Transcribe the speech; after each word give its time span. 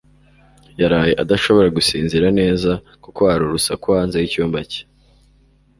yaraye 0.79 1.13
adashobora 1.23 1.67
gusinzira 1.77 2.27
neza 2.39 2.71
kuko 3.03 3.19
hari 3.29 3.43
urusaku 3.45 3.85
hanze 3.97 4.15
yicyumba 4.21 4.59
cye. 4.71 4.81